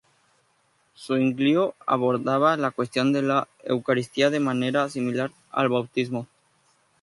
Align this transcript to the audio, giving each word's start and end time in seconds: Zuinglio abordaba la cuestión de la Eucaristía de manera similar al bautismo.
Zuinglio 0.97 1.75
abordaba 1.85 2.57
la 2.57 2.71
cuestión 2.71 3.13
de 3.13 3.21
la 3.21 3.47
Eucaristía 3.61 4.31
de 4.31 4.39
manera 4.39 4.89
similar 4.89 5.31
al 5.51 5.69
bautismo. 5.69 6.25